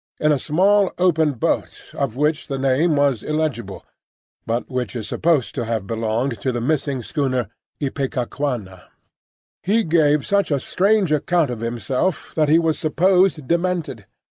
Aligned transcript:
in 0.19 0.31
a 0.31 0.39
small 0.39 0.91
open 0.97 1.33
boat 1.33 1.91
of 1.95 2.15
which 2.15 2.47
the 2.47 2.57
name 2.57 2.95
was 2.95 3.21
illegible, 3.21 3.85
but 4.47 4.67
which 4.67 4.95
is 4.95 5.07
supposed 5.07 5.53
to 5.53 5.63
have 5.63 5.85
belonged 5.85 6.39
to 6.39 6.51
the 6.51 6.59
missing 6.59 7.03
schooner 7.03 7.49
Ipecacuanha. 7.79 8.85
He 9.61 9.83
gave 9.83 10.25
such 10.25 10.49
a 10.49 10.59
strange 10.59 11.11
account 11.11 11.51
of 11.51 11.59
himself 11.59 12.33
that 12.33 12.49
he 12.49 12.57
was 12.57 12.79
supposed 12.79 13.45
demented. 13.47 14.07